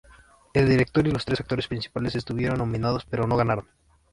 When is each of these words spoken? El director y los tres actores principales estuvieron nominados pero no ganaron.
El 0.55 0.67
director 0.67 1.05
y 1.05 1.11
los 1.11 1.25
tres 1.25 1.41
actores 1.41 1.67
principales 1.67 2.15
estuvieron 2.15 2.57
nominados 2.57 3.05
pero 3.05 3.27
no 3.27 3.37
ganaron. 3.37 3.67